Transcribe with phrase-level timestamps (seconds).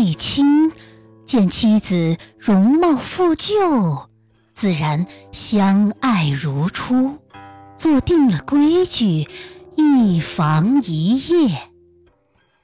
[0.00, 0.72] 义清
[1.26, 4.08] 见妻子容貌复旧，
[4.54, 7.18] 自然相爱如初，
[7.76, 9.28] 做定了规矩，
[9.76, 11.70] 一房一夜。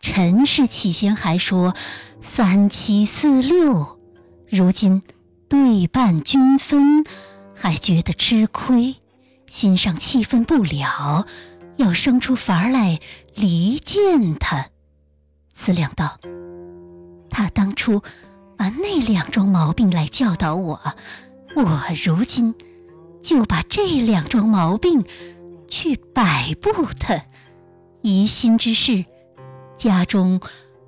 [0.01, 1.75] 陈氏起先还说
[2.21, 3.99] 三七四六，
[4.49, 5.03] 如今
[5.49, 7.05] 对半均分，
[7.55, 8.97] 还觉得吃亏，
[9.47, 11.27] 心上气愤不了，
[11.77, 13.01] 要生出法来
[13.35, 14.67] 离间他。
[15.55, 16.19] 思量道
[17.37, 18.03] ：“他当初
[18.57, 20.81] 把那两桩毛病来教导我，
[21.55, 22.55] 我如今
[23.23, 25.05] 就把这两桩毛病
[25.69, 27.27] 去摆布他，
[28.01, 29.05] 疑心之事。”
[29.77, 30.41] 家中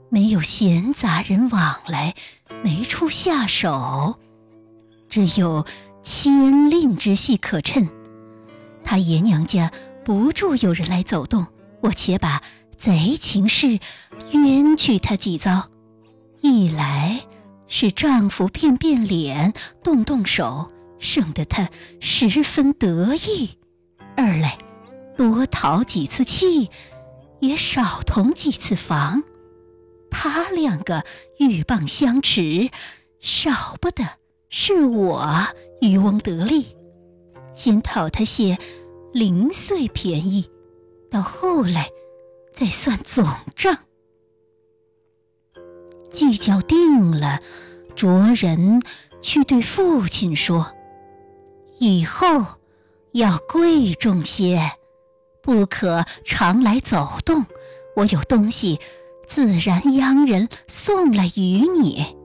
[0.09, 2.15] 没有闲杂人往来，
[2.65, 4.19] 没处下手，
[5.11, 5.67] 只有
[6.03, 7.91] 牵令之隙可趁。
[8.83, 9.71] 他爷娘家
[10.03, 11.47] 不住有人来走动，
[11.83, 12.43] 我且把
[12.79, 13.79] 贼情事
[14.31, 15.69] 冤屈他几遭。
[16.41, 17.21] 一来
[17.67, 23.57] 是丈夫变变脸、动动手，省得他十分得意；
[24.17, 24.59] 二来
[25.17, 26.71] 多讨几次气。
[27.41, 29.23] 也少同几次房，
[30.11, 31.05] 他两个
[31.39, 32.69] 鹬蚌相持，
[33.21, 34.05] 少不得
[34.49, 35.47] 是我
[35.81, 36.67] 渔翁得利，
[37.55, 38.59] 先讨他些
[39.13, 40.51] 零碎便宜，
[41.09, 41.91] 到后来
[42.57, 43.79] 再算总账。
[46.13, 47.41] 计较定了，
[47.95, 48.83] 着人
[49.23, 50.67] 去对父亲说，
[51.79, 52.45] 以后
[53.13, 54.73] 要贵重些。
[55.43, 57.47] 不可常来走动，
[57.97, 58.79] 我有东西，
[59.27, 62.17] 自然央人送来与你。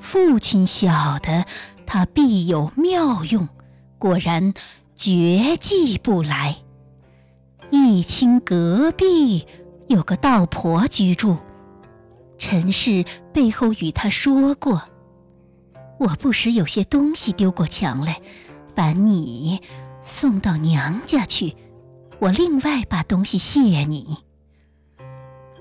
[0.00, 1.44] 父亲晓得
[1.86, 3.48] 他必有妙用，
[3.98, 4.52] 果然
[4.96, 6.56] 绝技不来。
[7.70, 9.46] 义清隔壁
[9.88, 11.36] 有个道婆居住，
[12.38, 14.82] 陈氏背后与他说过，
[15.98, 18.20] 我不时有些东西丢过墙来，
[18.74, 19.60] 烦你
[20.02, 21.56] 送到娘家去。
[22.20, 24.18] 我另外把东西谢你。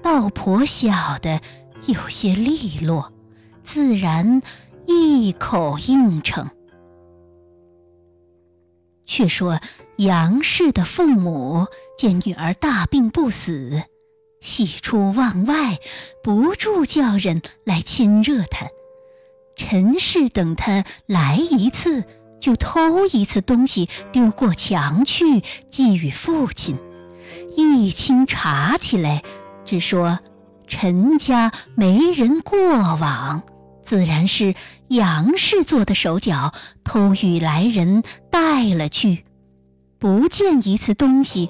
[0.01, 1.41] 道婆晓得
[1.87, 3.11] 有些利落，
[3.63, 4.41] 自然
[4.85, 6.49] 一口应承。
[9.05, 9.59] 却说
[9.97, 11.65] 杨氏的父母
[11.97, 13.83] 见女儿大病不死，
[14.39, 15.79] 喜出望外，
[16.23, 18.67] 不住叫人来亲热他。
[19.55, 22.03] 陈氏等他来一次。
[22.39, 26.77] 就偷一次东西丢过墙去，寄与父亲。
[27.55, 29.23] 一清查起来，
[29.65, 30.19] 只说
[30.67, 32.59] 陈家没人过
[32.95, 33.41] 往，
[33.83, 34.53] 自然是
[34.87, 36.53] 杨氏做的手脚，
[36.83, 39.23] 偷与来人带了去。
[39.97, 41.49] 不见一次东西，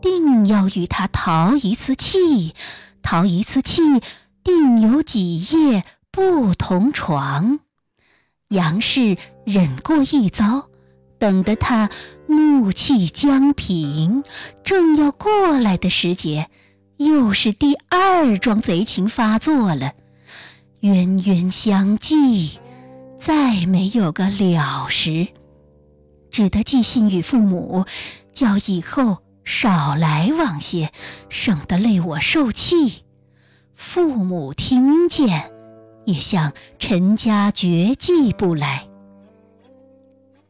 [0.00, 2.54] 定要与他淘一次气，
[3.02, 3.82] 淘一次气，
[4.42, 7.60] 定有几夜不同床。
[8.48, 10.68] 杨氏忍过一遭，
[11.18, 11.90] 等得他
[12.28, 14.22] 怒气将平，
[14.64, 16.48] 正要过来的时节，
[16.96, 19.92] 又是第二桩贼情发作了，
[20.80, 22.58] 冤冤相继，
[23.18, 25.28] 再没有个了时，
[26.30, 27.84] 只得寄信与父母，
[28.32, 30.92] 叫以后少来往些，
[31.30, 33.04] 省得累我受气。
[33.74, 35.50] 父母听见。
[36.08, 38.88] 也向陈家绝迹不来。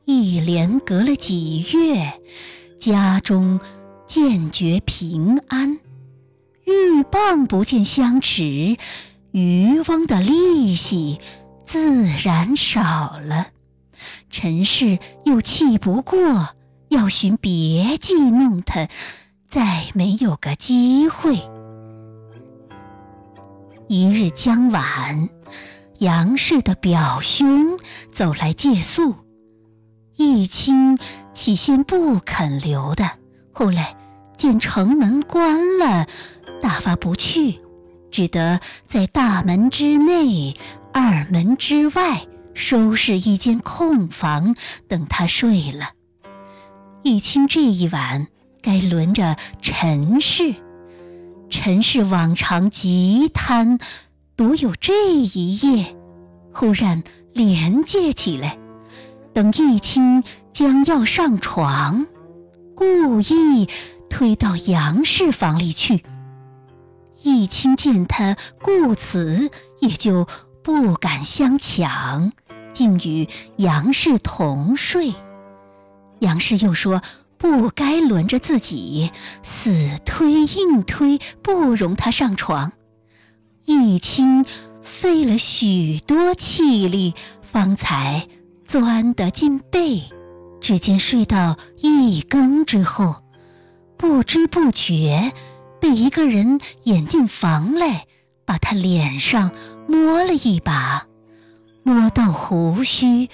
[0.05, 2.21] 一连隔了几月，
[2.79, 3.59] 家中
[4.07, 5.81] 渐觉平安，
[6.65, 8.77] 鹬蚌不见相持，
[9.33, 11.19] 渔翁的利息
[11.67, 13.49] 自然少了。
[14.31, 16.51] 陈氏又气不过，
[16.89, 18.89] 要寻别计弄他，
[19.49, 21.39] 再没有个机会。
[23.89, 25.29] 一日将晚，
[25.99, 27.79] 杨氏的表兄
[28.13, 29.15] 走来借宿，
[30.17, 30.99] 义清
[31.33, 33.11] 起先不肯留的，
[33.53, 33.97] 后来
[34.37, 36.07] 见城门关了，
[36.61, 37.61] 大发不去，
[38.11, 40.55] 只得在大门之内、
[40.93, 44.55] 二门之外收拾一间空房，
[44.87, 45.93] 等他睡了。
[47.03, 48.27] 义清这一晚
[48.61, 50.55] 该轮着陈氏。
[51.51, 53.79] 陈氏往常极贪，
[54.37, 55.97] 独有这一夜，
[56.53, 57.03] 忽然
[57.33, 58.59] 连接起来。
[59.33, 60.23] 等义清
[60.53, 62.07] 将要上床，
[62.75, 63.69] 故意
[64.11, 66.03] 推到杨氏房里去。
[67.23, 69.51] 义清见他故此，
[69.81, 70.27] 也就
[70.63, 72.33] 不敢相抢，
[72.75, 75.15] 竟与杨氏同睡。
[76.21, 77.03] 杨氏又说。
[77.41, 79.13] 不该轮着自己，
[79.45, 82.73] 死推硬推，不容他上床。
[83.65, 84.45] 一清
[84.83, 88.27] 费了许多气力，方才
[88.67, 90.03] 钻得进被。
[90.61, 93.23] 只见睡到一更之后，
[93.97, 95.33] 不知不觉
[95.81, 98.07] 被一个人引进房来，
[98.45, 99.53] 把他脸上
[99.87, 101.07] 摸了一把，
[101.85, 103.31] 摸到胡须，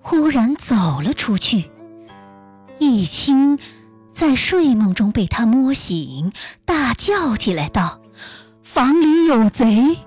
[0.00, 1.72] 忽然走了出去。
[2.78, 3.58] 易清
[4.12, 6.32] 在睡梦中被他摸醒，
[6.64, 8.00] 大叫起来道
[8.62, 9.98] ：“房里有贼！”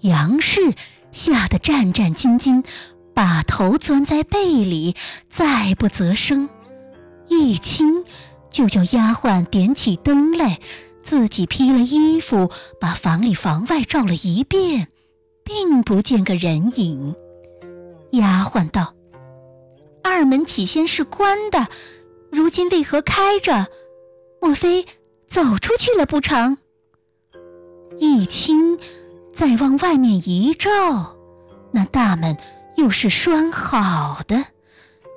[0.00, 0.74] 杨氏
[1.12, 2.64] 吓得战战兢兢。
[3.12, 4.96] 把头钻在被里，
[5.28, 6.48] 再不择声。
[7.28, 8.04] 一清
[8.50, 10.58] 就叫丫鬟点起灯来，
[11.02, 14.88] 自己披了衣服，把房里房外照了一遍，
[15.44, 17.14] 并不见个人影。
[18.12, 18.94] 丫鬟道
[20.02, 21.68] ：“二门起先是关的，
[22.30, 23.68] 如今为何开着？
[24.40, 24.86] 莫非
[25.28, 26.58] 走出去了不成？”
[27.98, 28.78] 一清
[29.34, 31.16] 再往外面一照，
[31.72, 32.36] 那大门。
[32.76, 34.46] 又是拴好的，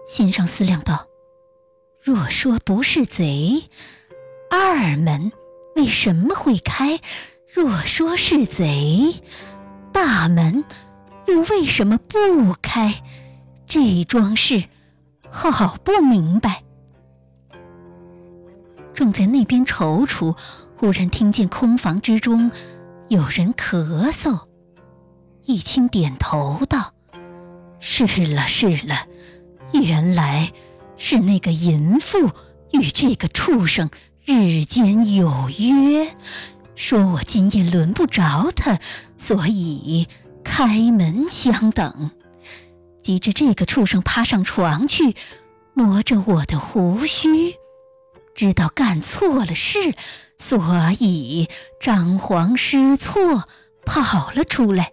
[0.05, 1.07] 心上思量道
[2.03, 3.69] ：“若说不是贼，
[4.49, 5.31] 二门
[5.77, 6.99] 为什么会开？
[7.47, 9.21] 若说是贼，
[9.93, 10.65] 大门
[11.27, 13.01] 又为什么不开？
[13.65, 14.65] 这桩事
[15.41, 16.63] 好不明白。”
[18.93, 20.37] 正在那边踌躇，
[20.75, 22.51] 忽然听见空房之中
[23.09, 24.43] 有人咳嗽，
[25.45, 26.93] 易清点头道。
[27.79, 29.07] 是了是了，
[29.73, 30.53] 原来
[30.95, 32.29] 是那个淫妇
[32.71, 33.89] 与这个畜生
[34.23, 36.15] 日间有约，
[36.75, 38.79] 说我今夜轮不着他，
[39.17, 40.07] 所以
[40.43, 42.11] 开门相等。
[43.03, 45.15] 及至这个畜生爬上床去，
[45.73, 47.55] 摸着我的胡须，
[48.33, 49.93] 知道干错了事，
[50.37, 51.47] 所以
[51.79, 53.43] 张皇失措
[53.85, 54.91] 跑了出来。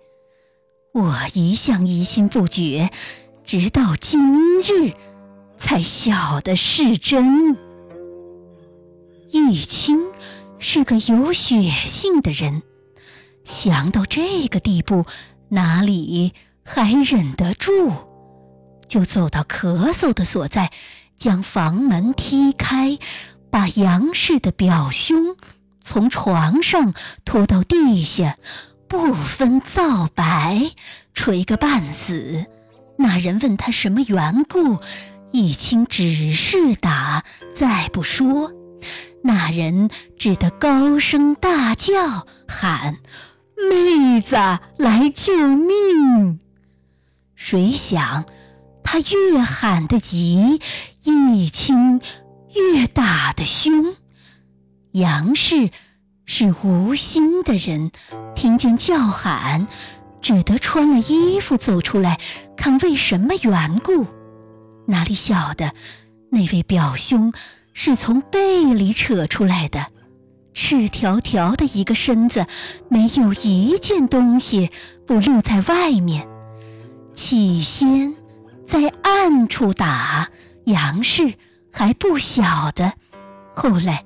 [0.92, 2.90] 我一向疑心不绝，
[3.44, 4.92] 直到今日
[5.56, 7.56] 才晓得是真。
[9.32, 10.00] 玉清
[10.58, 12.62] 是个有血性的人，
[13.44, 15.06] 想到这个地步，
[15.50, 16.32] 哪里
[16.72, 17.92] 还忍得住？
[18.88, 20.70] 就走到咳嗽的所在，
[21.18, 22.98] 将房门踢开，
[23.50, 25.36] 把杨氏的表兄
[25.82, 26.94] 从床上
[27.24, 28.36] 拖到地下。
[28.88, 30.72] 不分皂白，
[31.14, 32.46] 捶个半死。
[32.98, 34.78] 那人问他什么缘故，
[35.30, 37.22] 一清只是打，
[37.54, 38.52] 再不说。
[39.22, 42.96] 那人只得高声大叫，喊
[43.70, 44.34] ：“妹子
[44.76, 46.40] 来救命！”
[47.42, 48.26] 谁想
[48.84, 50.60] 他越喊得急，
[51.04, 51.98] 一清
[52.54, 53.96] 越打得凶。
[54.92, 55.70] 杨氏。
[56.26, 57.90] 是无心的人，
[58.36, 59.66] 听见叫喊，
[60.22, 62.20] 只得穿了衣服走出来，
[62.56, 64.06] 看为什么缘故。
[64.86, 65.72] 哪里晓得，
[66.30, 67.32] 那位表兄
[67.72, 69.86] 是从被里扯出来的，
[70.54, 72.46] 赤条条的一个身子，
[72.88, 74.70] 没有一件东西
[75.04, 76.28] 不露在外面。
[77.14, 78.14] 起先
[78.66, 80.28] 在暗处打
[80.64, 81.34] 杨氏
[81.72, 82.92] 还不晓得，
[83.54, 84.04] 后来。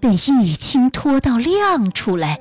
[0.00, 2.40] 被玉清拖到亮出来，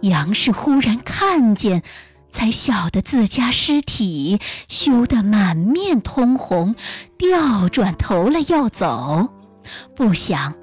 [0.00, 1.84] 杨氏忽然看见，
[2.32, 6.74] 才晓得自家尸体羞得满面通红，
[7.16, 9.28] 调转头来要走，
[9.94, 10.54] 不想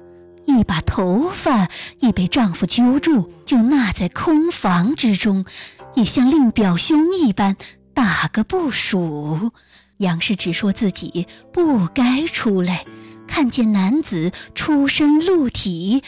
[0.44, 1.68] 一把头发
[2.00, 5.46] 已被丈夫揪住，就纳在空房之中，
[5.94, 7.56] 也像令表兄一般
[7.98, 9.50] 打个不数。
[9.96, 12.84] 杨氏只说自己不该出来。
[13.26, 16.04] 看见男子出身露体，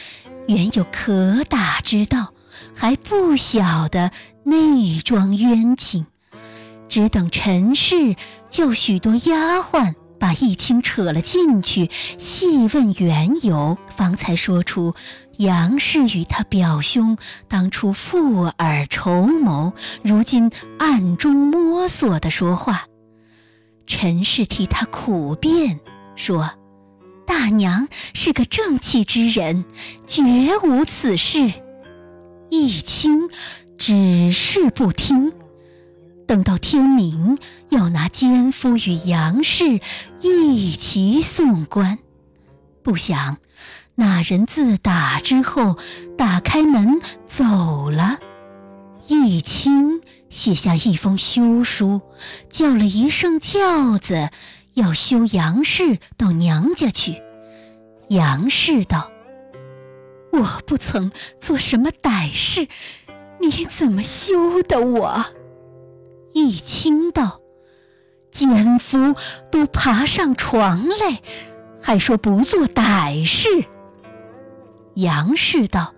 [0.47, 2.33] 原有可打之道，
[2.77, 4.13] 还不晓得
[4.45, 6.07] 内桩冤情，
[6.89, 8.15] 只等陈氏
[8.51, 14.95] 叫许多丫鬟把易清扯了进去，细问缘由，方才说出
[15.39, 19.73] 杨氏与他表兄当初负耳筹谋，
[20.05, 22.85] 如今暗中摸索的说话。
[23.87, 25.81] 陈氏替他苦辩
[26.15, 26.49] 说。
[27.27, 29.65] 大娘是个正气之人，
[30.05, 30.21] 绝
[30.65, 31.53] 无此事。
[32.51, 33.31] 易清
[33.79, 35.33] 只是不听，
[36.31, 37.37] 等到天明，
[37.71, 39.81] 要拿奸夫与杨氏
[40.21, 41.99] 一齐送官。
[42.85, 43.39] 不想
[43.97, 45.77] 那人自打之后，
[46.17, 48.21] 打开门走了。
[49.09, 52.01] 易清写下一封休书，
[52.49, 54.31] 叫了一声轿子。
[54.75, 57.21] 要休杨氏到娘家去。
[58.09, 59.11] 杨氏道
[60.31, 61.11] ：“我不曾
[61.41, 62.69] 做什么歹事，
[63.41, 65.27] 你怎么休的我？”
[66.33, 67.41] 易清道
[68.31, 69.15] ：“奸夫
[69.51, 71.21] 都爬上床来，
[71.81, 73.49] 还说不做歹事。”
[74.95, 75.95] 杨氏道：“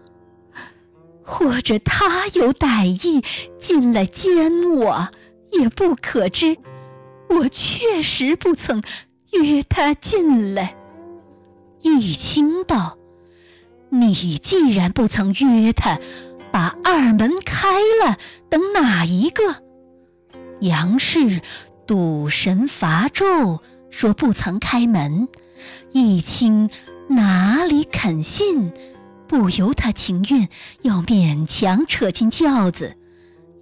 [1.22, 3.24] 或者他有歹意
[3.58, 5.08] 进来奸我，
[5.50, 6.56] 也不可知。
[7.28, 8.82] 我确实不曾
[9.30, 10.76] 约他进来。”
[11.80, 12.96] 易清道
[13.90, 15.98] ：“你既然不曾约他，
[16.52, 19.62] 把二门开了，等哪一个？”
[20.62, 21.40] 杨氏
[21.88, 25.26] 赌神伐纣，说不曾开门。
[25.90, 26.70] 易清
[27.08, 28.72] 哪里肯信？
[29.26, 30.48] 不由他情愿，
[30.82, 32.96] 要勉强扯进轿子。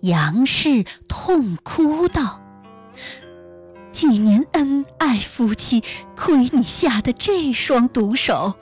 [0.02, 2.42] 杨氏痛哭道
[3.92, 5.82] ：“几年恩爱夫妻，
[6.14, 8.56] 亏你下的这双毒手，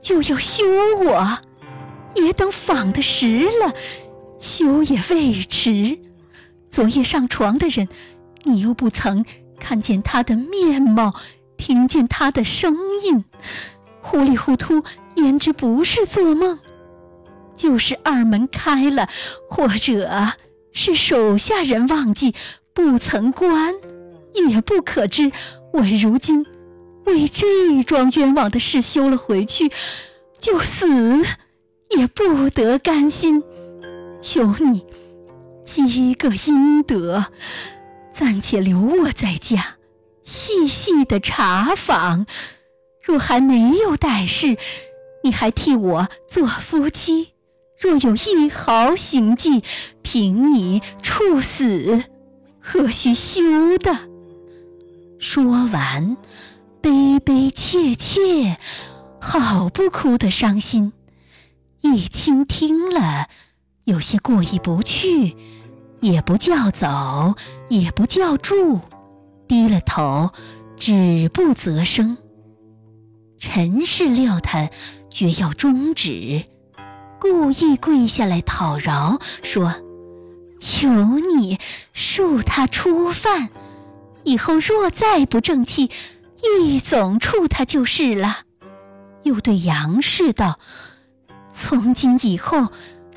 [0.00, 0.64] 就要休
[1.02, 1.38] 我，
[2.14, 3.74] 也等访的时了，
[4.40, 5.98] 休也未迟。
[6.78, 7.88] 昨夜上床的人，
[8.44, 9.24] 你又不曾
[9.58, 11.12] 看见他的面貌，
[11.56, 13.24] 听见他的声音，
[14.00, 14.84] 糊里糊涂。”
[15.18, 16.60] 焉知不是做梦？
[17.56, 19.08] 就是二门开了，
[19.50, 20.28] 或者
[20.70, 22.32] 是手下人忘记
[22.72, 23.74] 不曾关，
[24.32, 25.32] 也不可知。
[25.72, 26.46] 我如今
[27.06, 29.72] 为这桩冤枉的事休了回去，
[30.38, 30.86] 就死
[31.96, 33.42] 也不得甘心。
[34.20, 34.86] 求你
[35.76, 37.26] 积个阴德，
[38.14, 39.76] 暂且留我在家，
[40.24, 42.26] 细细的查访。
[43.02, 44.56] 若还没有歹事，
[45.22, 47.34] 你还替我做夫妻，
[47.78, 49.62] 若有一毫行迹，
[50.02, 52.04] 凭你处死，
[52.60, 54.08] 何须休的？
[55.18, 56.16] 说完，
[56.80, 58.58] 悲悲切切，
[59.20, 60.92] 好不哭得伤心。
[61.80, 63.28] 易清听了，
[63.84, 65.36] 有些过意不去，
[66.00, 67.34] 也不叫走，
[67.68, 68.80] 也不叫住，
[69.46, 70.30] 低了头，
[70.76, 72.16] 止不择声。
[73.38, 74.68] 陈氏料他。
[75.10, 76.44] 绝要终止，
[77.18, 79.74] 故意跪下来讨饶，说
[80.60, 81.58] ：“求你
[81.92, 83.48] 恕他初犯，
[84.22, 85.90] 以后若再不正气，
[86.60, 88.42] 一总处他就是了。”
[89.24, 90.60] 又对杨氏道
[91.52, 92.68] ：“从今以后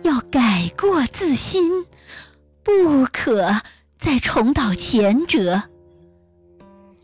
[0.02, 1.86] 要改过自新，
[2.64, 3.62] 不可
[3.98, 5.64] 再重蹈前辙。”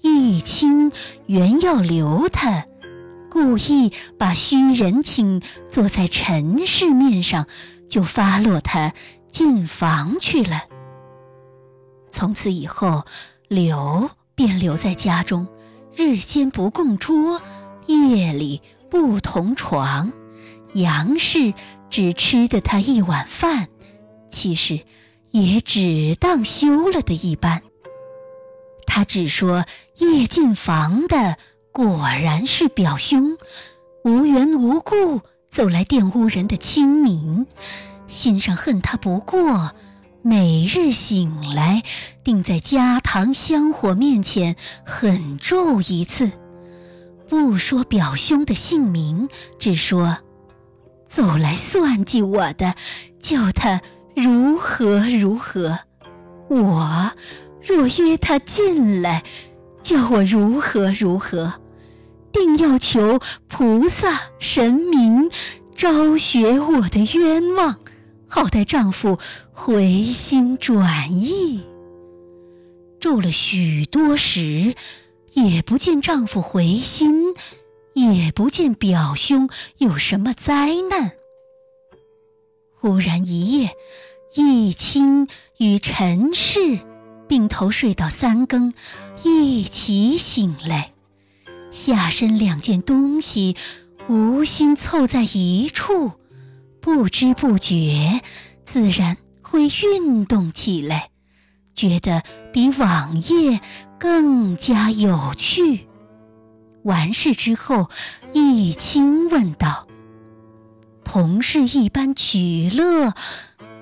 [0.03, 0.91] 玉清
[1.25, 2.65] 原要留他。
[3.29, 7.45] 故意把虚人情做在陈氏面上，
[7.87, 8.93] 就发落他
[9.29, 10.63] 进房去了。
[12.09, 13.05] 从此以后，
[13.47, 15.45] 刘便留在家中，
[15.93, 17.41] 日间不共桌，
[17.85, 20.11] 夜里不同床。
[20.73, 21.53] 杨氏
[21.91, 23.67] 只吃的他一碗饭，
[24.31, 24.79] 其实
[25.31, 27.61] 也只当休了的一般。
[28.85, 29.65] 他只说
[29.97, 31.37] 夜进房的。
[31.69, 33.37] 果然是表兄，
[34.03, 37.45] 无缘无故走来玷污人的清明，
[38.07, 39.75] 心上恨他不过，
[40.23, 41.83] 每日醒来，
[42.23, 46.31] 定在家堂香火面前狠咒一次，
[47.29, 49.29] 不说表兄的姓名，
[49.59, 50.17] 只说
[51.07, 52.73] 走来算计我的，
[53.21, 53.83] 叫他
[54.19, 55.77] 如何如何，
[56.47, 57.11] 我
[57.61, 59.23] 若约他进来，
[59.83, 61.53] 叫我如何如何。
[62.31, 65.29] 定要求菩萨神明
[65.75, 67.77] 昭雪我的冤枉，
[68.27, 69.19] 好待丈夫
[69.51, 71.61] 回心转意。
[72.99, 74.73] 咒了许多时，
[75.33, 77.35] 也不见丈夫回心，
[77.93, 79.47] 也不见表兄
[79.77, 81.16] 有什么灾难。
[82.79, 83.71] 忽然一夜，
[84.35, 86.79] 易清与陈氏
[87.27, 88.73] 并头睡到三更，
[89.23, 90.91] 一起醒来。
[91.71, 93.55] 下身两件东西
[94.07, 96.13] 无心凑在一处，
[96.79, 98.21] 不知不觉，
[98.63, 101.09] 自然会运动起来，
[101.75, 103.59] 觉得比往夜
[103.99, 105.87] 更加有趣。
[106.83, 107.89] 完事之后，
[108.33, 109.86] 易清问道
[111.07, 113.13] ：“同是一般取乐，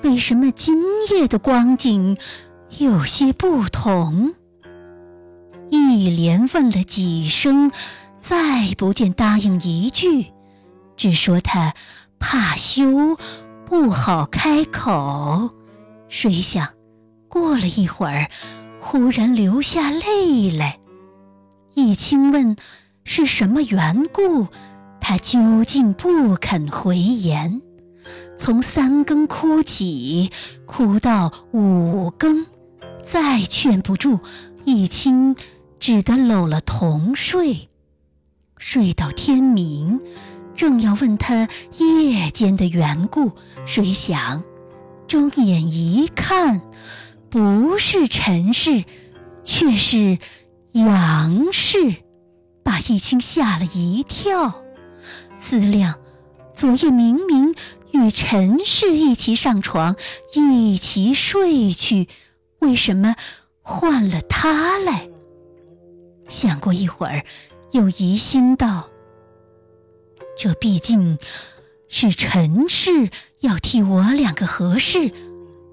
[0.03, 0.77] 为什么今
[1.11, 2.17] 夜的光景
[2.77, 4.35] 有些不同？”
[5.71, 7.71] 一连问了几声，
[8.21, 10.27] 再不见答应一句，
[10.95, 11.73] 只说他
[12.19, 13.17] 怕羞，
[13.65, 15.49] 不好开口。
[16.07, 16.69] 谁想
[17.27, 18.29] 过了一会儿，
[18.79, 20.77] 忽然流下泪来。
[21.73, 22.55] 易清问
[23.03, 24.47] 是什么缘故，
[25.07, 27.61] 他究竟不肯回言。
[28.39, 30.31] 从三更哭起，
[30.65, 32.47] 哭到五更，
[33.03, 34.21] 再劝不住，
[34.63, 35.35] 一清
[35.79, 37.69] 只得搂了同睡。
[38.57, 40.01] 睡到天明，
[40.55, 41.47] 正要问他
[41.77, 43.33] 夜间的缘故，
[43.67, 44.43] 谁想
[45.07, 46.63] 睁眼一看，
[47.29, 48.83] 不是陈氏，
[49.43, 50.17] 却是
[50.71, 51.93] 杨氏，
[52.63, 54.64] 把一清吓了一跳。
[55.39, 55.99] 思量，
[56.53, 57.53] 昨夜明明
[57.91, 59.95] 与陈氏一起上床，
[60.33, 62.07] 一起睡去，
[62.59, 63.15] 为什么
[63.61, 65.09] 换了他来？
[66.27, 67.23] 想过一会儿，
[67.71, 68.89] 又疑心道
[70.37, 71.19] ：“这毕竟
[71.87, 73.09] 是陈氏
[73.41, 75.11] 要替我两个合适，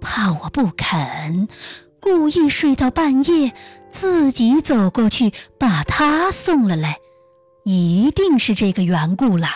[0.01, 1.49] 怕我不肯，
[2.01, 3.55] 故意睡到半夜，
[3.91, 6.99] 自己走过去把他送了来。”
[7.65, 9.49] 一定是这个缘故了。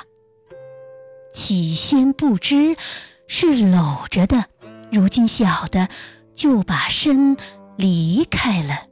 [1.33, 2.77] 起先不知
[3.27, 4.45] 是搂着的，
[4.91, 5.89] 如今晓得，
[6.35, 7.37] 就把身
[7.77, 8.87] 离开了。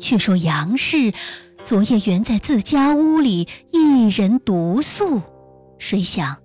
[0.00, 1.12] 却说杨氏
[1.64, 5.22] 昨夜原在自家屋里一人独宿，
[5.78, 6.38] 谁想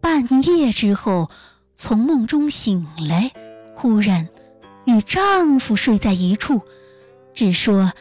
[0.00, 1.30] 半夜之后
[1.76, 3.32] 从梦中醒来，
[3.74, 4.28] 忽然
[4.86, 6.62] 与丈夫睡在一处，
[7.34, 7.92] 只说。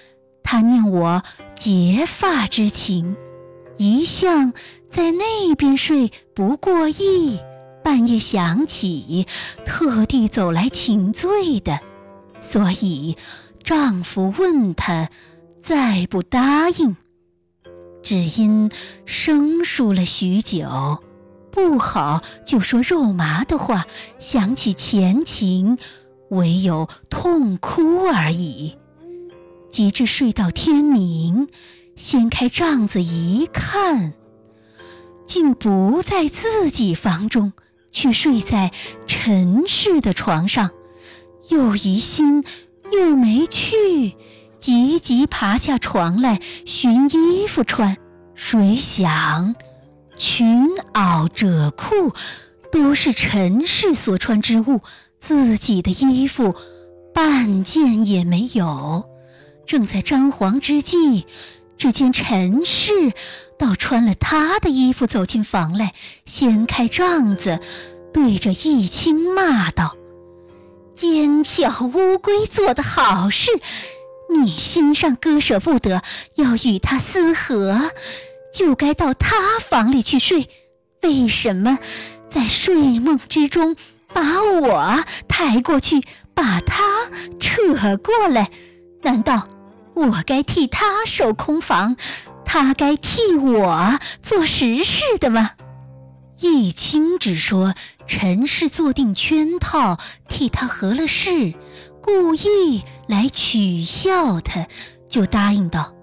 [0.50, 1.24] 他念我
[1.60, 3.16] 结发之情，
[3.78, 4.54] 一向
[4.92, 7.40] 在那边睡不过意，
[7.84, 9.26] 半夜想起，
[9.66, 11.80] 特地走来请罪的。
[12.42, 13.18] 所以
[13.64, 15.10] 丈夫问她，
[15.62, 16.96] 再不答应，
[18.04, 18.72] 只因
[19.06, 21.00] 生疏了许久，
[21.52, 23.88] 不好就说肉麻的话，
[24.20, 25.78] 想起前情，
[26.30, 28.78] 唯有痛哭而已。
[29.78, 31.50] 及至睡到天明，
[31.96, 34.14] 掀开帐子一看，
[35.28, 37.54] 竟不在自己房中，
[37.92, 38.72] 却睡在
[39.06, 40.72] 陈氏的床上。
[41.50, 42.44] 又疑心，
[42.92, 44.16] 又没去，
[44.60, 47.98] 急急爬下床来寻衣服穿。
[48.34, 49.54] 谁想，
[50.18, 52.16] 裙袄褶裤
[52.72, 54.82] 都是陈氏所穿之物，
[55.20, 56.56] 自己的衣服
[57.14, 59.08] 半件也没有。
[59.68, 61.28] 正在张皇之际，
[61.78, 63.14] 只见陈氏
[63.60, 65.94] 倒穿了他的衣服走进房来，
[66.26, 67.60] 掀开帐子，
[68.14, 69.98] 对着义清骂道
[70.96, 73.52] ：“奸巧乌龟做的好事，
[74.30, 76.02] 你心上割舍不得，
[76.36, 77.92] 要与他私和，
[78.54, 80.50] 就该到他房里去睡。
[81.04, 81.78] 为什么
[82.30, 83.76] 在睡梦之中
[84.14, 86.02] 把我抬过去，
[86.34, 88.50] 把他扯过来？
[89.02, 89.50] 难道？”
[89.98, 91.98] 我该替他守空房，
[92.46, 95.52] 他该替我做实事的吗？
[96.40, 97.74] 易清只说
[98.06, 99.98] 陈氏坐定圈套，
[100.30, 101.56] 替他合了事，
[102.00, 104.68] 故意来取笑他，
[105.10, 105.96] 就答应道：“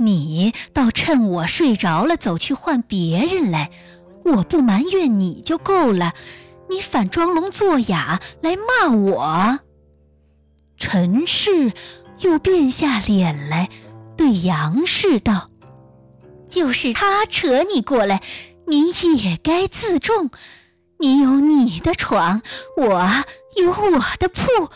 [0.00, 3.70] 你倒趁我睡着了走去换别人来，
[4.24, 6.14] 我不埋怨你就够了，
[6.70, 9.58] 你反装聋作哑来骂我。”
[10.78, 11.74] 陈氏。
[12.20, 13.68] 又变下脸来，
[14.16, 15.50] 对杨氏道
[16.50, 18.22] ：“就是他扯你过来，
[18.66, 20.30] 你也该自重。
[20.98, 22.42] 你有你的床，
[22.76, 23.10] 我
[23.56, 24.70] 有我的铺，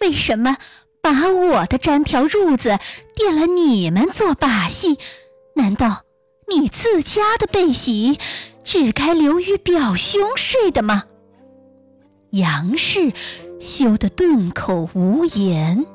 [0.00, 0.56] 为什么
[1.00, 2.78] 把我的毡条褥子
[3.14, 4.98] 垫了你们做把戏？
[5.54, 6.02] 难道
[6.48, 8.18] 你自家的被席
[8.64, 11.04] 只该留于表兄睡的吗？”
[12.30, 13.12] 杨氏
[13.60, 15.86] 羞得顿口无言。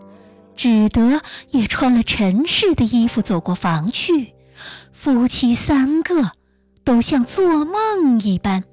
[0.55, 4.33] 只得也穿了陈氏的衣服走过房去，
[4.91, 6.31] 夫妻三个
[6.83, 8.63] 都像做梦一般，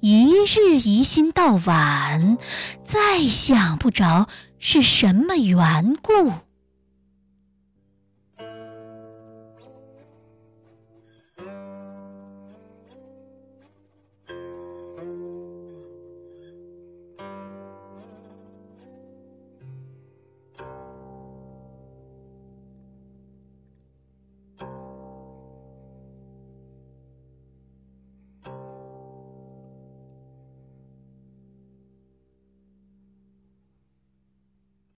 [0.00, 2.38] 一日疑心到晚，
[2.84, 6.32] 再想不着是什么缘故。